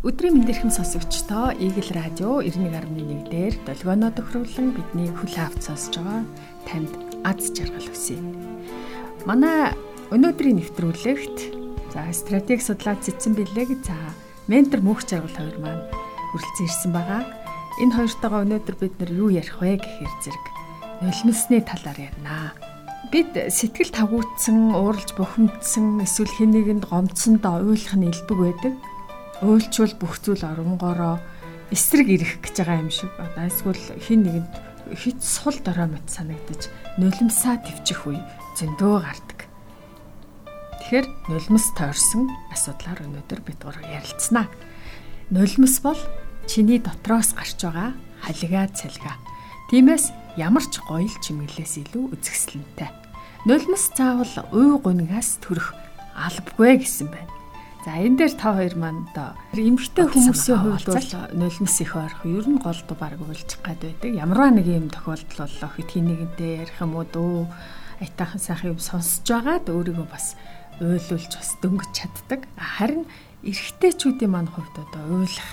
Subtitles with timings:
[0.00, 6.24] Өдрийн мэндэрхэм сонсогчдоо Eagle Radio 91.1 дээр долгионоо тохируулан бидний хүл авч сонсож байгаа
[6.64, 6.88] танд
[7.20, 8.16] аз жаргал хүсье.
[9.28, 9.76] Манай
[10.08, 11.38] өнөөдрийн нэвтрүүлэгт
[11.92, 13.92] за стратеги судлаач Цэцэн Билэг за
[14.48, 15.84] ментор мөнх жаргал хоёр маань
[16.32, 17.22] хүрэлцэн ирсэн байгаа.
[17.84, 20.46] Энэ хоёртойгоо өнөөдөр бид нар юу ярих вэ гэхээр зэрэг
[21.04, 22.56] нулимсны талаар ярина.
[23.12, 28.74] Бид сэтгэл тавгуутсан, ууралж бухимдсан, эсвэл хэн нэгэнд гомцсондоо уйлах нь илбэг байдаг
[29.40, 31.16] уйлчвал бүх зүйл оронгороо
[31.72, 34.52] эсрэг ирэх гэж байгаа юм шиг одоо эсвэл хин нэгэнд
[34.96, 38.20] хит сул дорой мэт санагдаж нулимсаа твчих үе
[38.58, 39.40] зөндөө гардаг.
[40.82, 44.50] Тэгэхээр нулимс тойрсон асуудлаар өнөөдөр бид гур ярилцсанаа.
[45.30, 45.98] Нулимс бол
[46.50, 47.94] чиний дотроос гарч байгаа
[48.26, 49.16] халигаа цалгаа.
[49.70, 52.90] Тиймээс ямар ч гоёл чимэглээс илүү үзэсгэлэнтэй.
[53.46, 55.72] Нулимс заавал уй гунгаас төрөх
[56.18, 57.39] албагүй гэсэн байна.
[57.80, 62.28] За энэ дээр та хоёр маань одоо эмгтэй хүмүүсийн хувьд бол нулимс их ойрох.
[62.28, 64.12] Ер нь гол дуу баг уйлчих гад байдаг.
[64.12, 67.48] Ямарваа нэг юм тохиолдол боллоо хэд хин нэгэнтэй ярих юм уу дөө
[68.04, 70.36] айтаахан сайхан юм сонсож байгаад өөрийгөө бас
[70.76, 72.44] уйлуулж бас дөнгөж чаддаг.
[72.60, 73.08] Харин
[73.48, 75.50] эрэгтэйчүүдийн маань хувьд одоо уйлах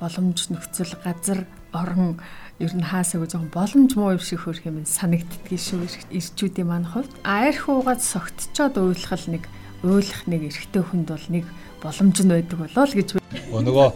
[0.00, 1.44] боломж нөхцөл газар
[1.76, 2.24] орон
[2.56, 7.12] ер нь хаасаг жоохон боломж муу юм шиг хөрх юм санагддгийг шүү эрчүүдийн маань хувьд.
[7.20, 9.44] А арх уугаад согтчоод уйлах нэг
[9.84, 11.44] уйлах нэг эрэгтэй хүнд бол нэг
[11.84, 13.88] боломж нь байдаг болоо л гэж нөгөө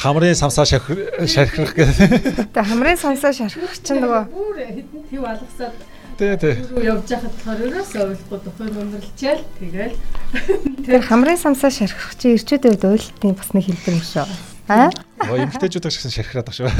[0.00, 2.56] хамрын самсаа шархирах гэдэг.
[2.56, 5.76] Тэгээ хамрын самсаа шархирах чинь нөгөө бүр хэдэн төв алгасаад
[6.14, 6.54] Тий, тий.
[6.86, 9.96] Явж байхад болохоор ерөөсөө ойлгохгүй тухайн өндөрлчээл тэгэл
[10.86, 14.30] тэр хамрын самсаа шархирах чинь ирчүүдэд ойлтын бас нэг хэлбэр юм шүү.
[14.70, 14.94] Аа?
[15.26, 16.70] Оо эмгтээчүүд гэсэн шархираад баг шүү.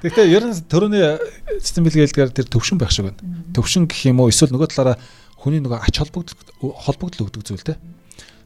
[0.00, 1.20] Гэхдээ ер нь төрөний
[1.60, 3.20] цэцэн бэлгээлдгээр тэр төвшин байх шиг байна.
[3.52, 4.96] Төвшин гэх юм уу эсвэл нөгөө талаараа
[5.38, 7.78] хүний нөгөө ач холбогдол холбогдол өгдөг зүйл те.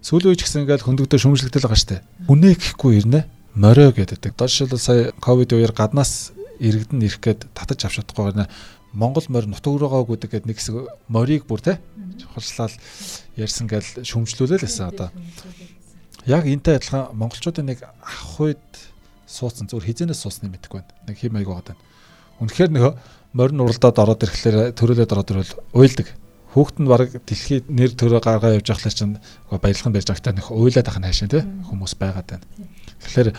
[0.05, 2.05] Сүүлийн үеч гэсэн ингээл хөндөгдөр шүмжлэгдэл байгаа штэ.
[2.29, 3.21] Үнэ гэхгүй ирнэ
[3.57, 4.37] морио гэдэг.
[4.37, 8.51] Доошлол сая ковид үеэр гаднаас иргэдэн ирэх гээд татаж авч чадахгүй байна.
[8.93, 10.75] Монгол морь нутаг руугаа гүдэг гэдэг нэг хэсэг
[11.09, 11.81] морийг бүр те
[12.21, 12.75] чухалчлал
[13.37, 15.09] ярьсан гээл шүмжлүүлээ л байсан одоо.
[16.29, 18.61] Яг энтэй адилхан монголчуудын нэг ах үед
[19.25, 20.93] суудсан зүгээр хизэнээс суусны мэдгүй байна.
[21.09, 21.79] Нэг хим аяг байгаа даа.
[22.45, 22.93] Үнэхээр нөгөө
[23.33, 26.09] морин уралдаад ороод ирэхлээр төрөлөд ороод ирвэл уйлдаг
[26.53, 29.17] хүүхэд нь баг дэлхийд нэр төрөө гаргаа явж байхлаа чинь
[29.49, 32.47] баялхан байж байгаатай нөх уйлаад ах нь хаашаа тий хүмүүс байгаад байна.
[33.01, 33.31] Тэгэхээр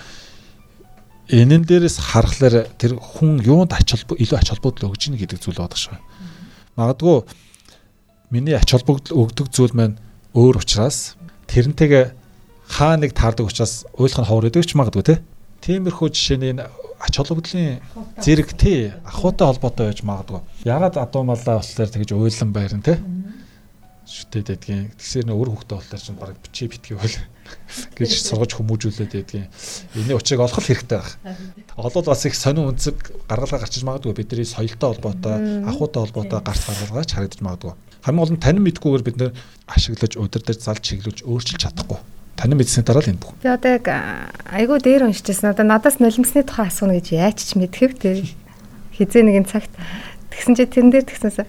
[1.29, 5.62] энэн дээрээс харахаар тэр хүн юунд ач холбоо илүү ач холбогдол өгж ийн гэдэг зүйл
[5.62, 5.97] байдаг шүү.
[6.73, 7.18] Магадгүй
[8.34, 10.02] миний ач холбогдол өгдөг зүйл маань
[10.34, 11.13] өөр учраас
[11.47, 12.06] тэрнтэйгээ
[12.66, 15.18] хаа нэг таардаг учраас уйлах нь ховор өгдөг ч магадгүй тий.
[15.62, 16.66] Тиймэрхүү жишээний энэ
[17.03, 17.84] ач холбогдлын
[18.24, 20.41] зэрэг тий ахуйтай холбоотой байж магадгүй.
[20.64, 22.97] Ягаад адуу маллаа болохоор тэгж уйлан байран тий
[24.08, 24.91] шүтээд байдгийн.
[25.00, 27.16] Тэгсээр нөр хөхтэй болохоор чинь баг бичи битгий бол
[27.97, 29.47] гэж сургаж хүмүүжүүлээд байдгийн.
[29.96, 31.18] Эний учрыг олох хэрэгтэй байх.
[31.80, 37.09] Олол бас их сонин үнцэг гаргалгаа гарчиж магадгүй бидний соёлтой холбоотой, ахуйтай холбоотой гарц гаргалгаач
[37.16, 37.74] харагдаж магадгүй.
[38.03, 39.31] Хамгийн гол нь танин мэдгүйгээр бид нэр
[39.72, 42.00] ашиглаж удирдах залж чиглүүлж өөрчилж чадахгүй
[42.43, 43.39] Таны мэдсэний дараа л энэ бүх.
[43.39, 43.87] Би одоо яг
[44.51, 45.55] айгүй дээр уншижсэн.
[45.55, 48.19] Одоо надаас нулимсны тухай асууна гэж яаж ч мэдхэв те.
[48.99, 49.71] Хизээ нэгэн цагт
[50.27, 51.47] тэгсэн чи тэрэн дээр тэгсэнээс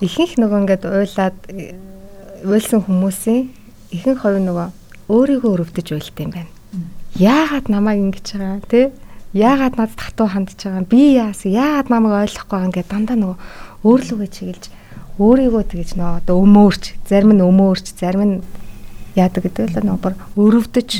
[0.00, 1.36] ихэнх нөгөө ингээд уйлаад
[2.48, 3.52] уйлсан хүмүүсийн
[3.92, 4.68] ихэнх хувь нөгөө
[5.12, 6.48] өөрийгөө өрөвдөж уйлт юм байна.
[7.20, 8.96] Яагаад намайг ингэж байгаа те?
[9.36, 11.52] Яагаад надад татуу хандж байгаа би яасан?
[11.52, 13.36] Яагаад намайг ойлгохгүй байгаа ингээд дандаа нөгөө
[13.84, 14.64] өөрлөгөө чиглэж
[15.20, 18.36] өөрийгөө тэгэж нөгөө одоо өмөөрч, зарим нь өмөөрч, зарим нь
[19.20, 20.90] яадаг гэдэг л нөгөө өрөвдөж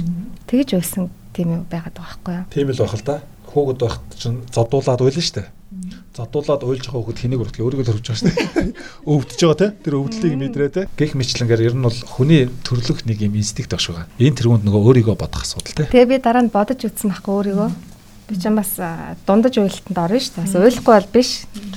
[0.46, 2.44] тэгж байсан тийм юм байгаад байгаа байхгүй юу.
[2.52, 3.16] Тийм л байх л да.
[3.50, 5.44] Хүүхэд байхад чинь зодуулаад уйлна штэ.
[6.14, 8.34] Зодуулаад уйлж байгаа хүүхэд хэнийг өргөх өөрийгөө төрөвж байгаа штэ.
[9.10, 9.68] Өвдөж байгаа те.
[9.86, 10.82] Тэр өвдлийг мэдрээ те.
[10.98, 14.10] Гэх мэтлэнгээр ер нь бол хүний төрлөх нэг юм инстинкт багш байгаа.
[14.18, 15.90] Энэ тэргуунд нөгөө өөрийгөө бодох асуудал те.
[15.90, 17.68] Тэгээ би дараа нь бодож үзсэн байхгүй өөрийгөө
[18.30, 18.78] Би ч бас
[19.26, 20.46] дундаж уйлтанд орно шүү дээ.
[20.46, 21.30] Бас уйлахгүй бол биш.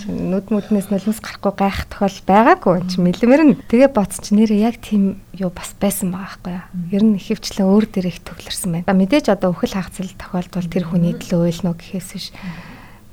[0.05, 2.77] Нүд мүднээс нулимс гарахгүй гайх тохиол байгаагүй.
[2.93, 6.93] Чи мэлмэр нь тэгээ боц чи нэрээ яг тийм юу бас байсан байгаа байхгүй юу.
[6.93, 8.93] Ер нь ихэвчлэн өөр дээр их төвлөрсөн байна.
[8.93, 12.29] Мэдээж одоо үхэл хаагцал тохиолдвол тэр хүний төлөө уйлно гэхээс биш.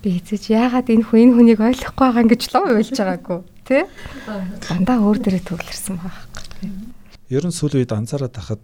[0.05, 3.41] Би хэзээ чи яагаад энэ хүн энэ хүнийг ойлгохгүй байгаа ингэж л уйлж байгаагүй.
[3.65, 3.88] Тэ?
[4.69, 6.69] Дандаа өөр дээрээ төвлөрсөн байгаа байхгүй.
[7.32, 8.61] Ер нь сүүлийн үед анзаараад тахад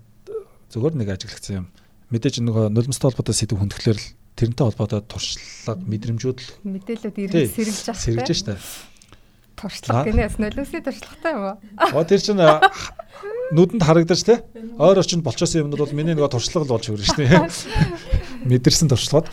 [0.68, 1.66] зөвхөн нэг ажиглагцсан юм.
[2.12, 4.06] Мэдээж нөгөө нулимстай холбоотой сэдв хүндэхлээр л
[4.36, 8.04] тэрнтэй холбоотой туршлага мэдрэмжүүд л мэдээлүүд ирэн сэргэлж байгаа.
[8.04, 8.54] Сэргэлж штэ.
[9.56, 11.56] Туршлага гэнэ бас нөлөөсөө туршлагатай юм уу?
[11.96, 12.44] Оо тэр чинь
[13.56, 14.44] нүдэнд харагдаж те
[14.76, 17.24] ойр орчинд болчоосон юмнууд бол миний нөгөө туршлага л болж хүрнэ штэ.
[18.50, 19.32] Мэдэрсэн туршлагад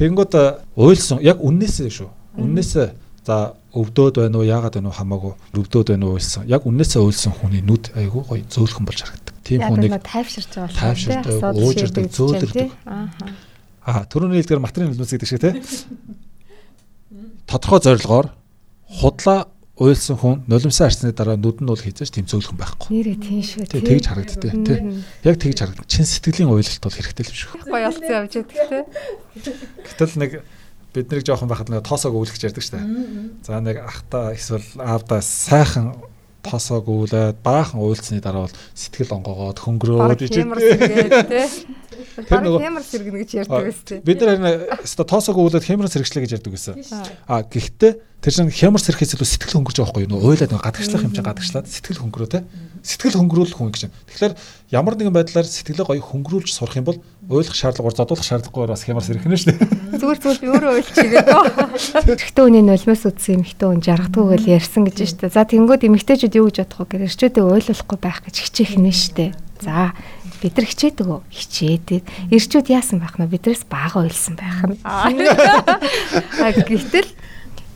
[0.00, 0.34] тэгэнгүүт
[0.80, 2.08] уйлсан яг үннээсээ шүү.
[2.40, 2.88] Үннээсээ
[3.28, 6.48] за өвдөөд байна уу яагаад байна уу хамаагүй өвдөөд байна уу уйлсан.
[6.48, 9.34] Яг үннээсээ уйлсан хүний нүд айгүй гоё зөөлхөн болж харагддаг.
[9.48, 12.68] тийм хүн нэг тайвширч байгаа тайвширдаг, уужирдаг, зөөлрдөг.
[13.88, 14.04] Аа.
[14.04, 15.56] Түрүүний хэлдгээр материал нөлөөс гэдэг шиг тий.
[17.48, 18.26] Тодорхой зорилгоор
[19.00, 19.48] худлаа
[19.80, 22.88] уйлсан хүн нулимсаа арсны дараа нүд нь бол хийжээч тэмцөөлөх хүн байхгүй.
[22.92, 23.80] Нэрээ тийм шүү тий.
[23.80, 24.78] Тэгж харагддаг тий.
[25.24, 25.86] Яг тэгж харагддаг.
[25.88, 27.64] Чин сэтгэлийн уйлалт бол хэрэгтэй л шүү.
[27.64, 28.84] Гоё олцсон явж байдаг
[29.38, 29.54] тий.
[29.86, 30.30] Гэтэл нэг
[30.92, 32.86] бид нэр жоохон байхад нэг тоосоог өвлөх ярьдаг шүү дээ.
[33.46, 35.94] За нэг ахта эсвэл аавда сайхан
[36.42, 40.44] тосоог үүлээд баахан уйлцсны дараа бол сэтгэл онгоогоод хөнгөрөөд ижээ.
[42.28, 44.00] Тэр нөгөө хямар сэргэнэ гэж ярьдаг байсан.
[44.06, 46.74] Бид нар өсто тоосоог үүлээд хямар сэргчлээ гэж ярьдаг байсан.
[47.26, 50.18] А гэхдээ тэр чинь хямар сэрхээс илүү сэтгэл хөнгөрж байгаа байхгүй юу?
[50.18, 52.42] Уйлаад нөгөө гадагшлах юм чинь гадагшлаад сэтгэл хөнгөрөө те.
[52.82, 53.82] Сэтгэл хөнгөрүүлэх хүн гэж.
[54.10, 54.34] Тэгэхээр
[54.74, 56.98] ямар нэгэн байдлаар сэтгэлээ гоё хөнгөрүүлж сурах юм бол
[57.30, 60.02] уйлах шаардлагагаар зодуулах шаардлагагүй бас хямар сэрхэнэ шүү дээ.
[60.02, 61.42] Зүгээр зүгээр би өөрөө уйлчих гээдөө.
[62.10, 65.36] Эрэгтэй хүний нулимс үтсэн эмэгтэй хүн жаргадгүй гэл ярьсан гэж шүү дээ.
[65.36, 67.06] За тэнгууд эмэгтэйчүүд юу гэж бодох вэ?
[67.06, 69.30] Эрчүүдээ уйлуулахгүй байх гэж хичээх нь шүү дээ.
[69.62, 69.92] За
[70.42, 71.20] бид нар хичээдэг үү?
[71.30, 72.02] Хичээдэг.
[72.32, 74.78] Ирчүүд яасан байх нь биднээс бага уйлсан байх нь.
[76.38, 77.10] Гэтэл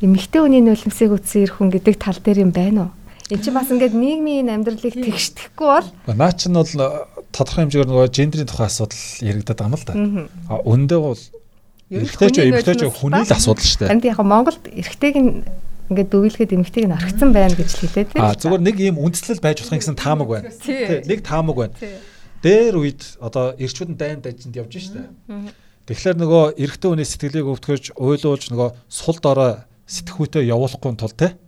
[0.03, 2.93] эмэгтэй хүний нулимсыг үтсэн ир хүн гэдэг тал дээр юм байна уу?
[3.31, 8.12] Энд чинь бас ингээд нийгмийн амьдралыг тэгшдэхгүй бол наа чинь бол э, тодорхой хэмжээгээр нөгөө
[8.12, 9.94] гендрийн тухай асуудал яригадаад байгаа юм л да.
[10.53, 11.23] А үндэ бол
[11.88, 13.93] эрэгтэй ч эмэгтэй ч хүний л асуудал шүү дээ.
[13.94, 15.31] Энд яг Монголд эрэгтэйг нь
[15.88, 18.20] ингээд дөвөлгээд эмэгтэйг нь орхисон байна гэж хэлээд тийм.
[18.20, 20.49] А зүгээр нэг ийм үндслэл байж болох гэсэн таамаг байна.
[20.53, 21.05] Тийм.
[21.09, 21.75] Нэг таамаг байна.
[22.42, 25.06] Дээр үед одоо эрчүүд нь дайн дажинд явж штэ.
[25.86, 31.38] Тэгэхээр нөгөө эрэгтэй хүний сэтгэлийг өвтгөж уйлуулж нөгөө сул дорой сэтгхүүтээ явуулахгүй тул те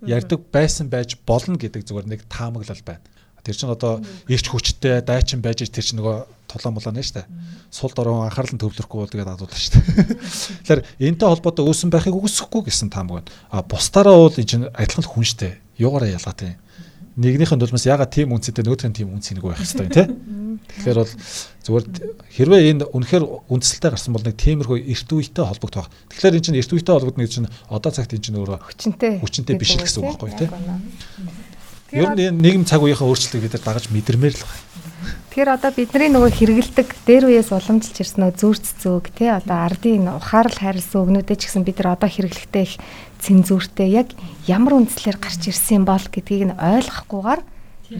[0.00, 3.04] ярьдаг байсан байж болно гэдэг зүгээр нэг таамаглал байна.
[3.44, 7.24] Тэр чинь одоо ирч хүчтэй дайчин байж тэр чинь нөгөө тулаан булаа нэ штэ.
[7.72, 9.80] Сул дороо анхаарал нь төвлөрөхгүй бол тэгээд адуулна штэ.
[10.64, 13.32] Тэгэхээр энэтэй холбоотой үүсэн байхыг үгүйсэхгүй гэсэн таамаг байна.
[13.48, 15.56] А бусдаараа бол энэ чинь адилхан хүн штэ.
[15.80, 16.60] Юугаараа ялгаатай юм
[17.16, 20.06] нэгнийхэн нулимс ягаад тийм үнцэтэй нөгөөхний тийм үнц нэг байх хэвээр тий.
[20.70, 21.14] Тэгэхээр бол
[21.66, 21.84] зүгээр
[22.30, 25.90] хэрвээ энэ үнэхээр үндсэлтэй гарсан бол нэг тиймэрхүү эрт үетэй холбогдох.
[26.14, 29.56] Тэгэхээр эн чинь эрт үетэй холбогдно гэж чинь одоо цагт эн чинь өөрөө хүчинтэй хүчинтэй
[29.58, 30.50] биш гэсэн үг байхгүй тий.
[31.90, 34.68] Ер нь энэ нийгэм цаг үеийнхээ өөрчлөлтийг бид нар дагаж мэдэрмээр л байна.
[35.30, 40.10] Тэгэхээр одоо бидний нөгөө хэрэгэлдэг дээр үеэс уламжилж ирсэн нөгөө зүрц зүг тий одоо ардын
[40.18, 42.74] ухаарл хайрлсан өгнүүдээ ч гэсэн бид нар одоо хэрэглэхдээ их
[43.20, 44.08] цензуртэй яг
[44.48, 47.40] ямар үндслээр гарч ирсэн бол гэдгийг нь ойлгохгүйгээр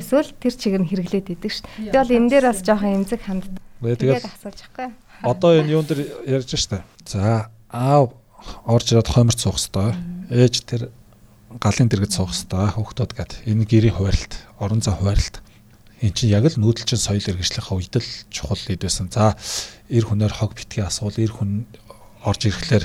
[0.01, 1.93] эсвэл тэр чигээр нь хэрэглээд идэг шүү дээ.
[1.93, 3.45] Тэгээ бол энэ дээр бас жоохон эмзэг ханд.
[3.81, 4.89] Тэгээд асууж байхгүй.
[5.21, 6.83] Одоо энэ юун дээр ярьж штэ.
[7.05, 8.17] За аав
[8.65, 9.97] орж ирээд хомирч суух хэвээр.
[10.31, 10.83] Ээж тэр
[11.59, 14.33] галын дэргэд суух хэвээр хүүхдүүд гад энэ гэрийн хуваарлт,
[14.63, 15.43] орон зай хуваарлт.
[16.01, 19.13] Энд чинь яг л нүүдэлчин соёл иргэжлийнхаа үед л чухал ид байсан.
[19.13, 19.37] За
[19.91, 21.69] эр хүнээр хог битгий асуул, эр хүн
[22.25, 22.85] орж ирэхлээр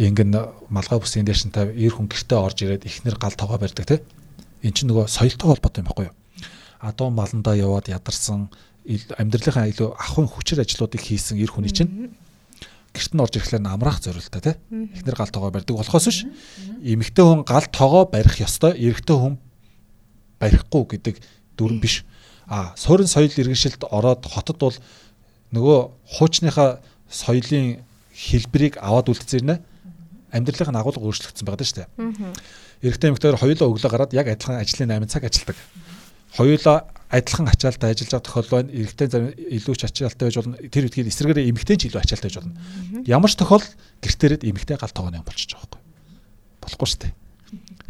[0.00, 0.30] ингэн
[0.72, 4.00] малгай бүсгийн дэшинтай эр хүн гэртээ орж ирээд ихнэр гал тоогоо барьдаг те.
[4.64, 6.16] Эн чинь нөгөө соёлтой холбоотой юм байхгүй юу?
[6.80, 8.48] Адуу маландаа яваад ядарсан
[8.88, 12.16] амьдралынхаа илүү ахын хүчээр ажлуудыг хийсэн эр хүний чинь
[12.96, 14.52] гэрт нь орж ирэхлээр амраах зорилттой те.
[14.72, 16.24] Ихнэр гал тоогоо барьдаг болохоос биш.
[16.80, 19.36] Эмэгтэй хүн гал тоогоо барих ёстой, эрэгтэй хүн
[20.40, 21.20] барихгүй гэдэг
[21.60, 22.02] дүрэн биш.
[22.48, 24.76] А суурин соёл иргэншилд ороод хотод бол
[25.52, 25.78] нөгөө
[26.18, 27.84] хуучныхаа соёлын
[28.14, 29.56] хэлбэрийг аваад үлдсэрнэ
[30.30, 31.88] амьдралын агуулга өөрчлөгдсөн байгаа шүү дээ.
[32.86, 35.58] Эрэгтэй эмэгтэйгээр хоёулаа өглөө гараад яг адилхан ажлын 8 цаг ажилладаг.
[36.30, 36.78] Хоёулаа
[37.10, 38.70] адилхан ачаалтаа ажиллаж байгаа тохиол байна.
[38.70, 40.56] Эрэгтэй зарим илүү ч ачаалттай байж болно.
[40.70, 42.54] Тэр үдгээр эсрэгээр эмэгтэй ч илүү ачаалттай байж болно.
[43.04, 43.66] Ямар ч тохиол
[44.00, 45.82] гэртээрэд эмэгтэй гал тоогоны юм болчихж байгаа байхгүй.
[46.62, 47.12] Болохгүй шүү дээ.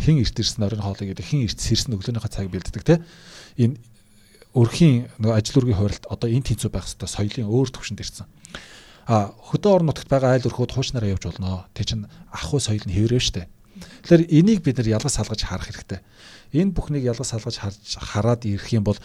[0.01, 3.05] Хин эрт ирсэн оройн хоолой гэдэг хин эрт сэрсэн өглөөнийхөө цаг бэлддэг те.
[3.61, 3.77] Энэ
[4.57, 8.27] өрхийн нөгөө ажил үргийн хууралт одоо энэ тэнцүү байх хэвээр соёлын өөр төвшөнд ирсэн
[9.07, 11.67] а хөдөө орон нутагт байгаа айл өрхүүд хуучнараа явж болно.
[11.75, 13.49] Тэ чин ах ュ соёл нь хэврээ штэ.
[14.05, 16.01] Тэгэхээр энийг бид нар ялгаж салгаж харах хэрэгтэй.
[16.53, 18.99] Энэ бүхнийг ялгаж салгаж харж хараад ирэх юм бол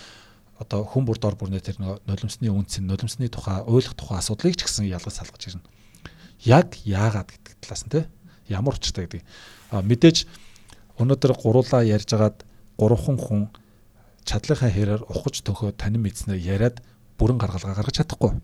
[0.60, 4.88] одоо хүн бүр дор бүрнээ тэр нулимсны үнц нулимсны тухай ойлгох тухай асуудлыг ч гэсэн
[4.88, 5.64] ялгаж салгаж ирнэ.
[6.44, 8.08] Яг яагаад гэдэг талаас нь те
[8.48, 9.24] ямар учиртай гэдэг.
[9.72, 10.28] А мэдээж
[11.00, 12.48] өнөөдөр гуруулаа ярьж агаад
[12.80, 13.42] гурван хүн
[14.24, 16.78] чадлынхаа хэрээр ухаж төхөө танин мэдснээр яриад
[17.20, 18.40] бүрэн гаргалгаа гаргаж чадахгүй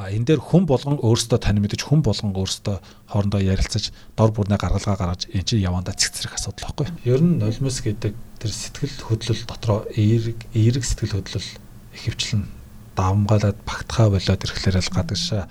[0.00, 2.76] А энэ дээр хүн болгон өөрсдөө тань мэдэж хүн болгон өөрсдөө
[3.12, 6.88] хоорондоо ярилцаж дор бүрнээ гаргалгаа гаргаж эн чинь явандаа цэгцрэх асуудал байхгүй.
[7.04, 11.48] Ер нь нулимс гэдэг тэр сэтгэл хөдлөл дотроо эерэг эерэг сэтгэл хөдлөл
[11.92, 12.48] ихэвчлэн
[12.96, 15.44] давмгаалаад багтахаа болоод ирэхлээр л гадагшаа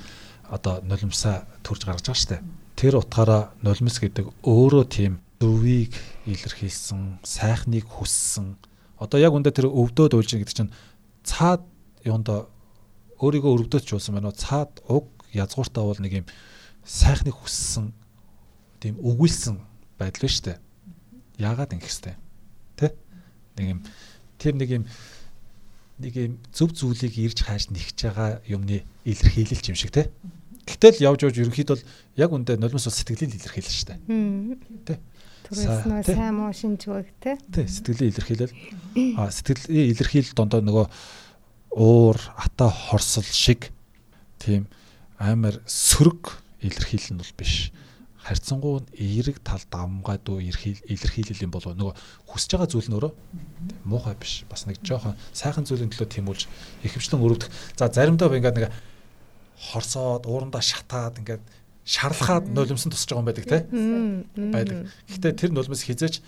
[0.50, 2.42] одоо нулимсаа төрж гаргаж байгаа штэ.
[2.74, 5.94] Тэр утгаараа нулимс гэдэг өөрөө тийм зөвийг
[6.26, 8.58] илэрхийлсэн, сайхныг хүссэн.
[8.98, 10.74] Одоо яг үндэ тэр өвдөөд уйлж гэдэг чинь
[11.22, 11.62] цаад
[12.02, 12.50] юунд
[13.20, 14.32] өөрийгөө өрөвдөж жуулсан байна.
[14.32, 16.28] Цаад уг язгууртаа бол нэг юм
[16.88, 17.92] сайхныг хүссэн
[18.80, 19.60] тийм өгүүлсэн
[20.00, 20.60] байдал ба штэ.
[21.38, 22.16] Яагаад ингэх хэвтэй.
[22.80, 22.96] Тэ?
[23.60, 23.80] Нэг юм
[24.40, 24.84] тэр нэг юм
[26.00, 30.08] нэг юм зөв зүйлийг ирж хааж нэгж байгаа юмны илэрхийлэл юм шиг те.
[30.64, 31.78] Гэтэл явж явж ерөнхийдөө
[32.16, 34.00] яг үндэ нулимс бол сэтгэлийн илэрхийлэл шүү дээ.
[34.88, 34.96] Тэ.
[35.50, 37.36] Түрээс нь сайн муу шинжгүй те.
[37.52, 38.54] Тэ сэтгэлийн илэрхийлэл.
[39.20, 40.86] А сэтгэлийн илэрхийлэл дондоо нөгөө
[41.72, 43.72] уур, ата хорсол шиг
[44.40, 44.68] тийм
[45.20, 47.72] амар сөрөг илэрхийлэл нь бол биш.
[48.20, 51.96] Харьцангуй эерэг тал давмгай дуу илэрхийлэл юм болов нөгөө
[52.30, 53.14] хүсэж байгаа зүйл нь өөрөө
[53.86, 54.44] муухай биш.
[54.50, 56.42] Бас нэг жоохон сайхан зүйлийн төлөө тэмүүлж
[56.84, 57.50] ихэвчлэн өрөвдөх.
[57.80, 58.72] За заримдаа ингээд нэг
[59.72, 61.44] хорсоод уурандаа шатаад ингээд
[61.84, 63.58] шарлахаад нулимсан тусч байгаа юм байдаг те
[64.36, 64.78] байдаг.
[65.10, 66.22] Гэхдээ тэр нулимс хизээч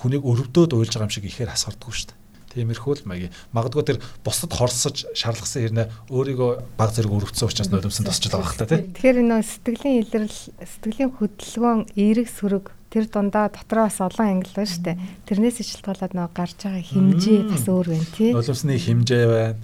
[0.00, 2.23] хүнийг өрөвдөөд уйлж байгаа юм шиг ихээр хасгардгүй шүү дээ.
[2.54, 3.34] Тиймэрхүү л маяг.
[3.50, 8.70] Магадгүй тэр бусдад хорсож шарлахсан хэрнээ өөрийгөө баг зэрэг өрөвдсөн учраас нулимсан тусч байгаа хта
[8.70, 8.86] тий.
[8.94, 14.70] Тэгэхээр нөө сэтгэлийн илрэл сэтгэлийн хөдөлгөөн эерэг сөрөг тэр дундаа дотроо бас олон англи байна
[14.70, 14.96] шүү дээ.
[15.26, 18.30] Тэрнээс шилтгаалаад нөө гарч байгаа хэмжээ бас өөр байна тий.
[18.30, 19.58] Нулимсны хэмжээ байна.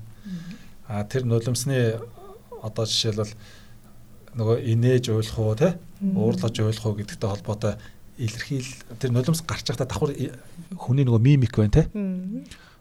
[0.90, 2.02] А тэр нулимсны
[2.58, 3.32] одоо жишээлбэл
[4.34, 7.74] нөгөө инээж уйлах уу те уурлаж уйлах уу гэдэгтэй холбоотой
[8.20, 8.68] илэрхийл
[9.00, 10.14] тэр нулимс гарч байхдаа давхар
[10.76, 11.82] хүний нөгөө мимик байна те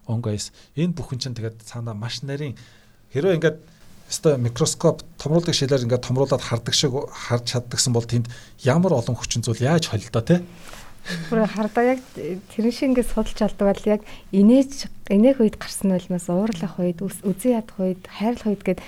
[0.10, 2.58] онгойс энэ бүхэн чинь тэгээд цаанаа маш нарийн
[3.14, 3.58] хэрвээ ингээд
[4.10, 8.26] өстой микроскоп томруулдаг шилээр ингээд томруулаад хардаг шиг харж чаддагсан бол тэнд
[8.66, 10.42] ямар олон хүчин зүйл яаж холилдоо те
[11.30, 12.00] Бүр хардаа яг
[12.54, 14.02] тэрэн шиг ингээд судалж алдаг бол яг
[14.34, 18.80] инээж инээх үед гарсан нулимс уурлах үед үзэн ядах үед хайрлах үед гээд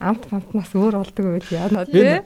[0.00, 2.22] амт мамтнаас өөр болдог байл яана тий.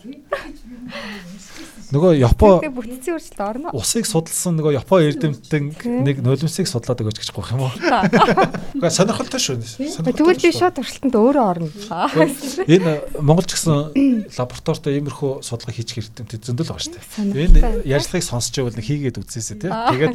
[1.88, 3.70] Нөгөө Япон бүтцийн өөрчлөлт орно.
[3.72, 5.72] Усыг судалсан нөгөө Япон эрдэмтэн
[6.04, 7.72] нэг нулимсыг судлаад өгөөч гэж гоох юм уу?
[8.76, 9.56] Гэхдээ сонирхолтой шүү.
[10.12, 11.72] Тэгвэл би шууд туршилтанд өөрөө орно.
[12.68, 17.40] Энэ Монгол ч гэсэн лабораторид иймэрхүү судалгаа хийчих эрдэмтэд зөндөл байгаа шүү дээ.
[17.48, 19.72] Энэ ярьцлагыг сонсч байвал нэг хийгээд үзээсэй тий.
[19.72, 20.12] Тэгээд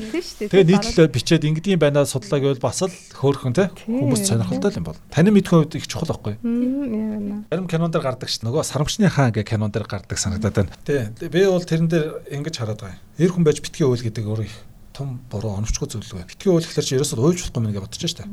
[0.53, 3.74] тэгээд нийтлэлээ бичээд ингэдэм байна судлаа гэвэл бас л хөөрхөн тий.
[3.89, 5.01] Хүмүүс сонирхолтой юм бол.
[5.10, 7.42] Таны мэдхүйн хувьд их чухал байхгүй юу?
[7.50, 8.43] Зарим кинон дээр гардаг ш.
[8.45, 10.71] Нөгөө сарамчны хаан гэх кинон дээр гардаг санагдаад байна.
[10.85, 11.09] Тий.
[11.27, 13.03] Би бол тэрэн дээр ингэж хараад байгаа юм.
[13.17, 14.57] Эр хүн байж битгий уйл гэдэг өөрөө их
[14.93, 16.29] том буруу оновчгүй зүйл байна.
[16.29, 18.25] Битгий уйл гэхэлэр чи ерөөсөө уйлж болохгүй мэн гэж бодож штэ.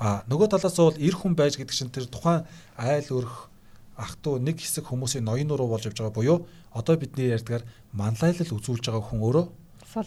[0.00, 2.48] А нөгөө талаас бол эр хүн байж гэдэг чинь тэр тухайн
[2.80, 3.52] айл өрх
[3.96, 6.38] ах トゥ нэг хэсэг хүмүүсийн ноён руу болж явж байгаа буюу
[6.74, 7.62] одоо бидний ярьдгаар
[7.94, 9.46] манлайлал үзүүлж байгаа хүн өөрөө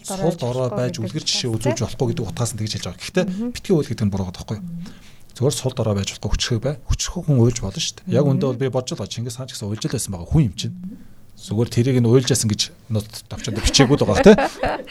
[0.04, 3.00] сул дорой байж үлгэр жишээ үзүүлж болохгүй гэдэг утгаас нь тэгж хэлж байгаа.
[3.00, 3.24] Гэхдээ
[3.56, 4.64] битгий уйл гэдэг нь буруу байхгүй юу?
[5.38, 6.74] Зүгээр сул дорой байж болохгүй хүчрэх бай.
[6.90, 8.18] Хүчрэх хүн уйлж болно шүү дээ.
[8.18, 10.50] Яг үндэ бол би бодож байгаа Чингис хаан ч гэсэн уйлж л байсан байгаа хүн
[10.50, 10.74] юм чинь.
[11.38, 14.34] Зүгээр тэрийг нь уйлжсэн гэж нот давчаад бичээгүй л байгаа те.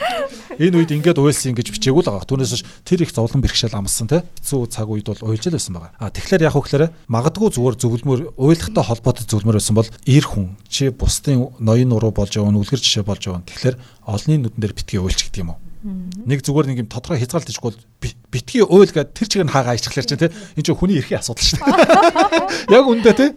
[0.64, 2.24] Энэ үед ингээд уйлсан гэж бичээгүй л байгаа.
[2.24, 4.24] Түүнээс тэр их зовлон бэрхшээл амссан те.
[4.24, 5.92] Хэцүү цаг үед бол уйлж л байсан байгаа.
[6.00, 10.88] А тэгэхээр яг хөглөөр магадгүй зүгээр зөвлөмөр уйлахтай холбоотой зөвлөмөр байсан бол ир хүн чи
[10.96, 13.44] бусдын ноён уруу болж явна, үлгэр жишээ болж явна.
[13.44, 13.76] Тэгэхээр
[14.08, 15.60] олонний нүдэн дээр битгий уйлч гэдэг юм уу?
[15.88, 19.80] Нэг зүгээр нэг юм тодорхой хязгаарлалт ижгүй бол битгий уйл гэдэг тэр чигээр нь хаагаа
[19.80, 20.32] ичглэр чинь те.
[20.60, 22.76] Энд чинь хүний эрхийн асуудал шүү дээ.
[22.76, 23.28] Яг үндэ те.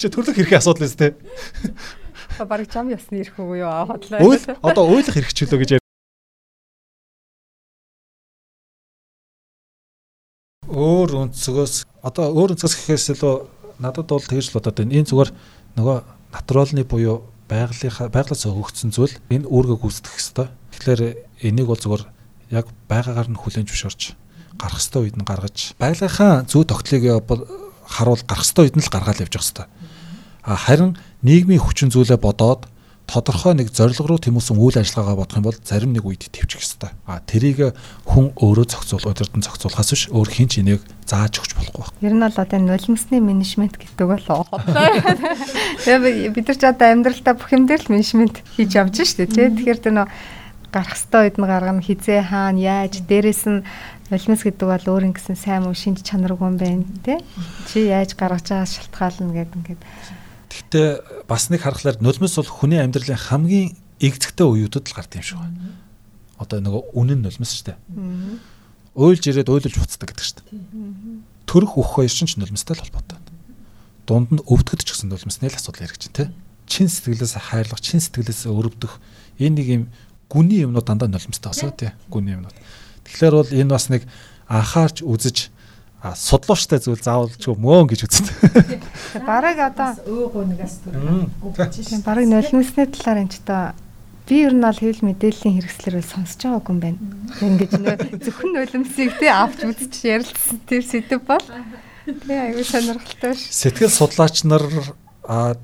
[0.00, 1.12] Чи төрлөх эрхийн асуудал эс те.
[2.40, 4.24] Бараг чам ясны ирэх үгүй юу хотлоо.
[4.24, 5.84] Уйл одоо уйлах хэрэгчлөө гэж
[10.74, 13.34] өөр өнцгөөс одоо өөр өнцгөөс гэхээс илүү
[13.84, 14.96] надад бол тэгж л бодоод байна.
[14.96, 15.30] Энэ зүгээр
[15.76, 15.98] нөгөө
[16.34, 20.48] натуралны буюу байгалийнхаа байгалаас өгөгдсөн зүйл энэ үүргээ гүйцэтгэх ёстой.
[20.72, 21.00] Тэгэхээр
[21.44, 22.04] энийг бол зүгээр
[22.52, 24.02] яг байгаагаар нь хүлээн зөвшөөрч
[24.56, 27.02] гарах ёстой үед нь гаргаж байгалийнхаа зүй тогтлыг
[27.86, 29.66] харуул гарах ёстой үед нь л гаргаад явж явах ёстой.
[30.44, 32.68] А харин нийгмийн хүчин зүйлээ бодоод
[33.06, 36.90] тодорхой нэг зорилго руу тэмүүлсэн үйл ажиллагаагаа бодох юм бол зарим нэг үед төвчих ёстой.
[37.04, 37.76] А тэрийг
[38.08, 42.00] хүн өөрөө зохицуул, удирдан зохицуулахаас биш өөр хин ч энийг зааж өгч болохгүй байна.
[42.00, 44.24] Ер нь бол одоо нулимсны менежмент гэдэг бол
[46.32, 49.52] бид нар ч одоо амьдралдаа бүх юм дээр л менежмент хийж явж штэ тий.
[49.52, 50.08] Тэгэхээр тэр нөө
[50.72, 53.62] гарах ёстой үед нь гаргана хизээ хаана яаж дээрэс нь
[54.10, 57.20] нулимс гэдэг бол өөр ингэсэн сайн муу шинж чанаргүй юм байна тий.
[57.68, 59.82] Чи яаж гаргаж байгаа шалтгаална гэдэг ингээд
[60.54, 65.38] Гэхдээ бас нэг харахаар нулимс бол хүний амьдралын хамгийн эгцэгтэй үеүүдэд л гардаг юм шиг
[65.42, 65.74] байна.
[66.38, 67.78] Одоо нөгөө үнэн нулимс шүү дээ.
[68.94, 70.62] Уйлж ирээд уйлж буцдаг гэдэг шүү дээ.
[71.50, 73.18] Төрөх өөх хоёр чинь нулимстай л холбоотой.
[74.06, 76.30] Дунд нь өвдөхөд ч гэсэн нулимсны л асуудал яригч тий.
[76.70, 79.02] Чин сэтгэлээс хайрлах, чин сэтгэлээс өрөвдөх
[79.42, 79.82] энэ нэг юм
[80.30, 81.90] гүний юмнууд дандаа нулимстай басаа тий.
[82.12, 82.54] Гүний юмнууд.
[83.04, 84.06] Тэгэхээр бол энэ бас нэг
[84.46, 85.50] анхаарч үзэж
[86.12, 88.76] судлууштай зүйл заавалчгүй мөн гэж үздэг.
[89.28, 91.32] Бараг одоо өөг нэгээс төрөх.
[92.04, 93.72] Бараг нулимсны талаар энэ ч та
[94.28, 97.00] би ер нь бол хэвлэл мэдээллийн хэрэгслэр сонсож байгаагүй юм байна.
[97.40, 101.44] Ингэж нөө зөвхөн нулимсыг тий авч үзэж ярилцсан тэр сэдв бол
[102.04, 103.48] тий аюу сонирхолтой ш.
[103.48, 104.64] Сэтгэл судлаач нар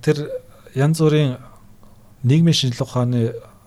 [0.01, 0.29] тэр
[0.73, 1.37] янз бүрийн
[2.25, 3.21] нийгмийн шинжилгээ ухааны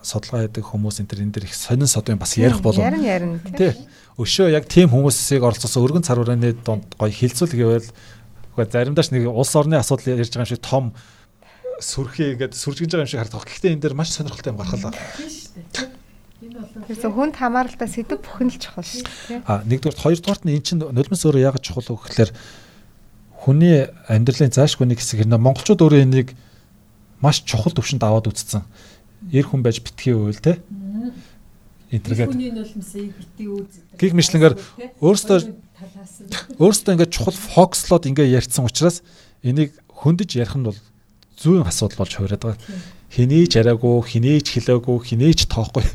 [0.04, 2.84] судалгаа хийдэг хүмүүс энэ төр энэ төр их сонин содын бас ярих болов.
[2.84, 3.72] Ярин ярин тий.
[4.20, 7.88] Өшөө яг тийм хүмүүсийг оролцсон өргөн цар хүрээний донд гоё хилцүүл гэвэл
[8.54, 10.84] үгүй заримдаа ч нэг улс орны асуудал ярьж байгаа юм шиг том
[11.80, 13.48] сүрхээ ингээд сүржигж байгаа юм шиг харагдах.
[13.48, 14.94] Гэхдээ энэ дэр маш сонирхолтой юм гаргалаа.
[16.44, 19.42] Тэгэхээр хүнд хамааралтай сэдв бүхэн л чухал шүү дээ.
[19.48, 22.30] А нэгдүгээр хоёрдугаарт нь эн чинь нулимс өөрөө яг чухал вэ гэхээр
[23.42, 26.36] хүний амьдралын заашгүй нэг хэсэг нэ монголчууд өөрөө энийг
[27.24, 28.62] маш чухал төвшөнд аваад үзсэн.
[29.32, 30.60] Эр хүн байж битгий үйл те.
[31.90, 32.34] Интернет.
[34.00, 34.54] Гих мэтлэнгээр
[34.98, 35.38] өөрөөсөө
[36.58, 39.00] өөрөөсөө ингээд чухал фокслоод ингээд ярьсан учраас
[39.46, 40.78] энийг хөндөж ярих нь бол
[41.38, 42.60] зүүн асуудал болж хувираад байгаа.
[43.14, 45.86] Хинээч яриаггүй, хинээч хэлээгүй, хинээч тоохгүй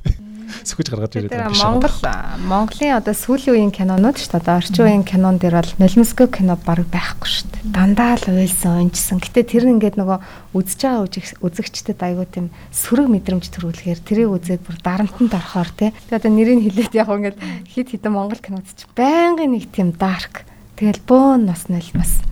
[0.66, 1.80] сүхэж гаргаж ирээд байгаа юм.
[1.80, 1.98] Монгол
[2.46, 4.60] Монголын одоо сүүлийн үеийн кинонууд шүү дээ.
[4.60, 7.64] Орчин үеийн кинон дэр бол нулимсгүй кино баг байхгүй шүү дээ.
[7.74, 9.18] Дандаа л уйлсан, унжсан.
[9.20, 10.18] Гэтэ тэр ингээд нөгөө
[10.58, 11.06] үзэж байгаа
[11.46, 15.90] үзэгчдэд айгүй тийм сөрөг мэдрэмж төрүүлэхээр тэрийг үзээд бүр дарамтанд орохоор тий.
[16.10, 17.38] Тэгээ одоо нэрийг хэлээд яг ингээд
[17.70, 20.48] хит хитэн Монгол кинод ч байнгын нэг тийм дарк.
[20.80, 22.24] Тэгэл бөөн нас нулимс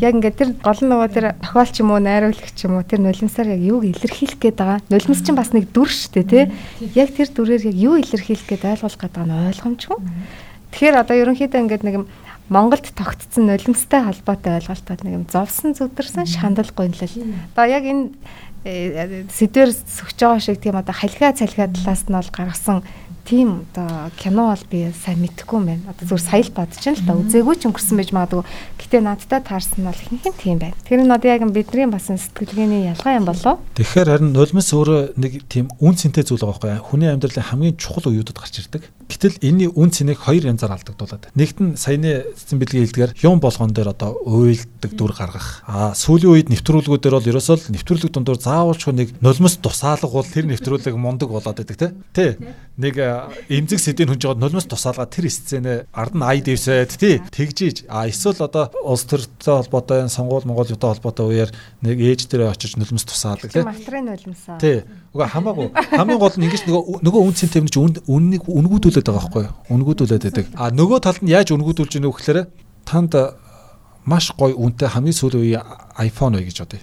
[0.00, 3.56] Яг ингээд тэр гол нь нөгөө тэр тохиолч юм уу, найруулагч юм уу тэр нулимсаар
[3.56, 4.84] яг юуг илэрхийлэх гээд байгаа.
[4.92, 6.44] Нулимс чинь бас нэг дүр шүү дээ, тий.
[6.92, 9.98] Яг тэр дүрээр яг юу илэрхийлэх гээд ойлгуулах гээд байгаа нь ойлгомжгүй.
[10.74, 12.06] Тэгэхээр одоо ерөнхийдөө ингээд нэг юм
[12.52, 17.14] Монголд тогтцсон нулимстай холбоотой ойлголтод нэг юм зовсон зүдэрсэн шандал гонлол.
[17.56, 18.12] Одоо яг энэ
[18.68, 22.84] э, сэдвэр сөхж байгаа шиг тийм одоо халига цалига талаас нь бол гаргасан
[23.24, 25.88] тийм одоо кино бол би сайн мэдэхгүй юм байна.
[25.88, 27.18] Одоо зүгээр сая л бодож байна л да.
[27.18, 28.44] Үзээгүй ч өнгөрсөн байж магадгүй.
[28.78, 30.76] Гэтэ надтай таарсан нь бол нь тийм байна.
[30.84, 33.58] Тэр нь одоо яг бидний бас сэтгэлгээний ялгаа юм болоо.
[33.80, 36.84] Тэгэхээр харин нулимс өөрөө нэг тийм үн цэнтэй зүйл байгаа байхгүй.
[36.84, 38.82] Хүний амьдралын хамгийн чухал үеүүдэд гарч ирдэг.
[39.08, 41.30] Гэтэл энэний үн цэнийг хоёр янзаар алдагдуулаад.
[41.36, 45.60] Нэгт нь саяны эцсийн бэлгийн хэлдгээр юм болгон дээр одоо уйлдаг дүр гаргах.
[45.68, 50.48] Аа сүүлийн үед нэвтрүүлгүүдээр бол ерөөсөө л нэвтрүүлэг дундуур заавалч нэг нулимс тусаалга бол тэр
[50.48, 52.36] нэвтрүүлэг мундаг болоод байдаг тий.
[52.80, 52.94] Нэг
[53.48, 58.08] эмзэг сэдвийн хүнж жоод нулимс тусаалгаа тэр сценэ ард нь ай дэвсээд тий тэгжиж а
[58.08, 61.50] эсвэл одоо улс төртэй холбоотой сонгуул монгол юутай холбоотой үеэр
[61.82, 64.82] нэг ээж дээрээ очиж нулимс тусаалга тий материал нулимсаа тий
[65.14, 65.70] уга хамаагүй.
[65.94, 67.74] Хамгийн гол нь ингэж нөгөө нөгөө үн цэн тэмнэж
[68.10, 70.46] үннийг үнгүүдүүлээд байгаа байхгүй үнгүүдүүлээд байдаг.
[70.58, 72.38] А нөгөө талд нь яаж үнгүүдүүлж ийнө вэ гэхээр
[72.82, 73.14] танд
[74.02, 75.64] маш гой үнэтэй хамгийн сүүлийн үеийн
[76.02, 76.82] iPhone вэ гэж бодъё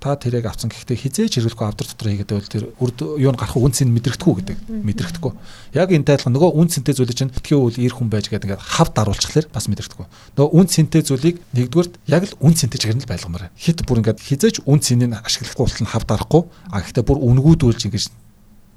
[0.00, 0.72] та тэрийг авсан.
[0.72, 4.58] Гэхдээ хизээж хэрэглэхгүй авдар дотор хийгээд байвал тэр үрд юу н гарах үнцийг мэдрэгдэхгүй гэдэг.
[4.66, 5.32] Мэдрэгдэхгүй
[5.76, 8.64] яг энэ тайлхан нөгөө үн цэнтэй зүйлийг чинь тхий үл ир хүн байж гэдэг ингээд
[8.64, 10.06] хав даруулчихлаар бас мэдрэгдэхгүй
[10.40, 13.52] нөгөө үн цэнтэй зүйлийг нэгдүгürt яг л үн цэнтэй чигээр нь л байлгамаар.
[13.54, 17.80] Хит бүр ингээд хизээж үн цэнийг ашиглахгүй болтол нь хав дарахгүй а гэхдээ бүр үнгүүдүүлж
[17.92, 18.04] ингэж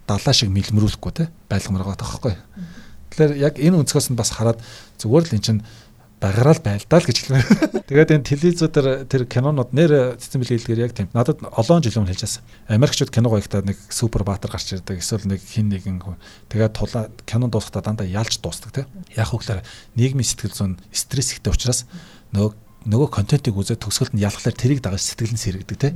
[0.05, 2.36] далаа шиг мэлмрүүлэхгүй те байлгамаар байгаа тоххой
[3.13, 4.57] Тэгэхээр яг энэ өнцгөөс нь бас хараад
[4.97, 5.62] зүгээр л эн чинь
[6.23, 7.47] багаараа л байлдаа л гэж хэлмээр.
[7.91, 11.12] Тэгээд энэ телевизүүдээр тэр кинонууд нэр цэцэн бэлгэлгээр яг тийм.
[11.12, 12.71] Надад олон жил өмнө хэлжсэн.
[12.71, 15.03] Америкчууд кино гоёхтаа нэг супер баатар гарч ирдэг.
[15.03, 16.15] Эсвэл нэг хин нэгэн хүн.
[16.47, 18.88] Тэгээд тулаа кинон дуусахдаа дандаа ялж дуусдаг тийм.
[19.12, 19.67] Яг хөглөөр
[19.99, 21.83] нийгмийн сэтгэл зүйн стресс ихтэй учраас
[22.31, 25.96] нөгөө нөгөө контентыг үзээд төгсгөлд нь ялхлаар тэрийг дагаж сэтгэл нь сэргдэг те.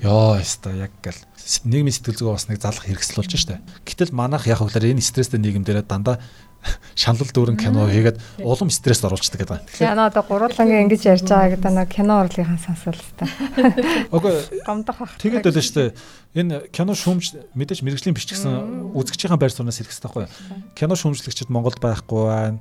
[0.00, 1.20] Йоо яста яг гэл
[1.68, 3.60] нийгмийн сэтгэл зүйн бас нэг залах хэрэгсэл болж штэ.
[3.84, 6.16] Гэтэл манайх яг хөглөөр энэ стресстэй нийгэмдэрээ дандаа
[6.96, 9.68] шанал дүүрэн кино хийгээд улам стресс оруулцдаг гэдэг.
[9.68, 13.28] Тэгэхээр яна одоо гуруулангийн ингэж ярьж байгаа гэдэг нэг кино урлагийнхаа сонсвол та.
[14.16, 14.64] Окей.
[14.64, 15.12] Гомдох бах.
[15.20, 15.92] Тэгээд л дээ.
[16.40, 20.32] Энэ кино шүүмж мэдээж мэрэгжлийн бичгсэн үзэгчийн байр сууриас байхгүй юу?
[20.72, 22.58] Кино шүүмжлэгчид Монголд байхгүй байна.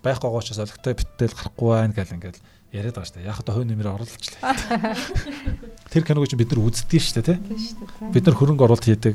[0.00, 2.40] Байхгүй учраас олигтой биттэл гарахгүй байна гэл ингээл
[2.74, 3.30] яриад байгаа шүү дээ.
[3.30, 4.98] Яг одоо хувь нэмэр оруулчихлаа.
[5.94, 7.38] Тэр киног чинь бид нар үздэг шүү дээ, тий?
[8.10, 9.14] Бид нар хөрөнгө оруулалт хийдэг.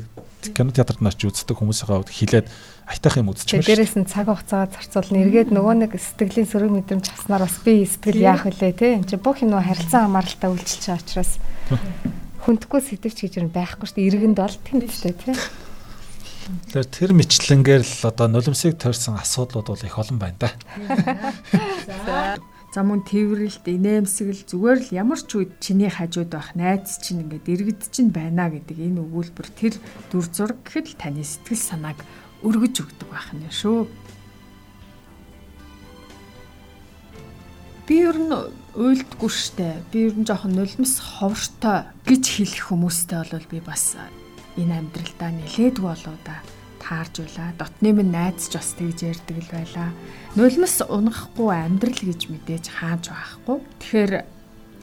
[0.56, 2.48] Кино театрт нач үздэг хүмүүсийн хувьд хилээд
[2.88, 3.68] айтах юм үзчих шүү.
[3.68, 8.24] Дээрээс нь цаг хугацаагаа зарцуул нэргээд нөгөө нэг сэтгэлийн сөрөг мэдрэмж хаснаар бас би сэтгэл
[8.24, 8.96] яах вүлээ, тий?
[8.96, 11.32] Энд чинь бүх юм нөгөө харилцан хамааралтай үйлчилж байгаа учраас
[12.48, 14.08] хүндхгүй сэтвч гэж юм байхгүй шүү дээ.
[14.08, 15.36] Иргэнд бол тэмцтэй, тий?
[16.72, 20.48] Тэгэхээр тэр мэтлэнгээр л одоо нулимсыг тойрсон асуудлууд бол их олон байна да.
[22.70, 27.50] За мөн тэрвэрлэлт, инээмсэгэл зүгээр л ямар ч үед чиний хажууд байх найз чинь ингээд
[27.50, 29.74] иргэд чинь байна гэдэг энэ өгүүлбэр тэр
[30.14, 31.98] дүр зураг гэхэд л таны сэтгэл санааг
[32.46, 33.90] өргөж өгдөг байх нь шүү.
[37.90, 38.30] Би ер нь
[38.78, 39.82] уйлдгүй штэ.
[39.90, 43.98] Би ер нь жоохон нулимс ховртой гэж хэлэх хүмүүстэй бол би бас
[44.54, 46.38] энэ амьдралдаа нэлээдгүй болоо да
[46.80, 47.52] таарж байла.
[47.60, 49.92] Дотны минь найз ч бас тэгж ярьдаг л байла.
[50.34, 53.58] Нулимс унахгүй амьдрал гэж мэдээж хааж байхгүй.
[53.84, 54.12] Тэгэхээр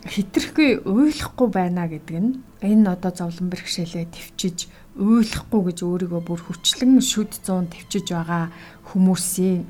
[0.06, 7.02] хитрхгүй уйлахгүй байна гэдэг нь энэ одоо зовлон бэрхшээлээ төвчиж уйлахгүй гэж өөрийгөө бүр хүчлэн
[7.02, 8.50] шүд 100 төвчиж байгаа
[8.94, 9.68] хүмүүсийн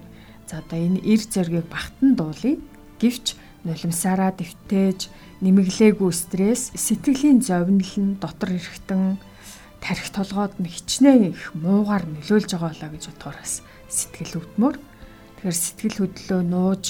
[0.47, 2.59] за одоо энэ эр зэргийг багтан дуулъя.
[3.01, 3.35] Гэвч
[3.67, 5.11] нулимсаараа дэвтээж
[5.43, 9.19] нэмэглээгүй стресс, сэтгэлийн зовнил нь дотор эрэхтэн
[9.83, 13.53] тарих толгойд нь хичнээн их муугаар нөлөөлж байгаа болоо гэж бодохоор бас
[13.87, 14.75] сэтгэл өвдмөр.
[14.77, 16.83] Тэгэхээр сэтгэл хөдлөө нууж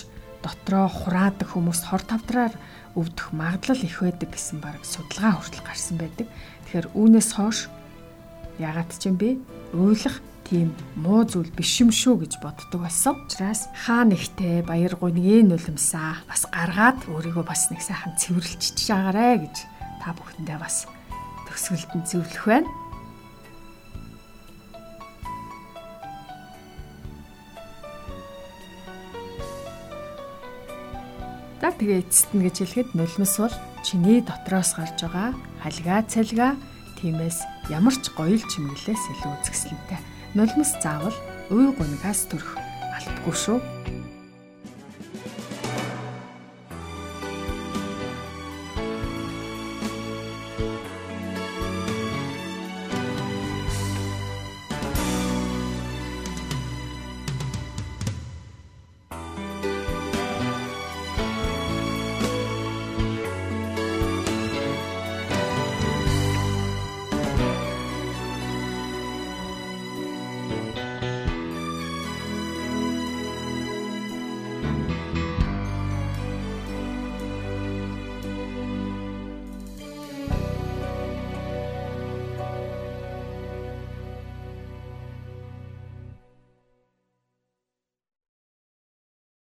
[0.43, 2.53] дотроо хураадаг хүмүүс хор тавдраар
[2.95, 6.27] өвдөх магадлал их байдаг гэсэн баг судалгаа хүртэл гарсан байдаг.
[6.65, 7.59] Тэгэхээр үүнээс хойш
[8.57, 9.37] ягаад ч юм бэ?
[9.75, 13.19] Уйлах тийм муу зүйл биш юм шүү гэж боддог болсон.
[13.27, 19.55] Учираас хаа нэгтэй баяр гуйны нулимсаа бас гаргаад өөрийгөө бас нэг сайхан цэвэрлжиж байгаарэ гэж
[20.01, 20.87] та бүхэндээ бас
[21.57, 22.69] төгсгөлтөнд зөвлөх байна.
[31.57, 35.33] За тэгээ эцэст нь гэж хэлэхэд нулимс бол чиний дотроос гарч байгаа
[35.65, 36.53] халигаа цалгаа
[37.01, 37.41] тиймээс
[37.73, 39.99] ямар ч гоёл чимэглээс илүү үзэсгэлэнтэй
[40.37, 41.17] нулимс заавал
[41.49, 42.55] уй гунгаас төрөх
[42.95, 43.57] албагүй шүү.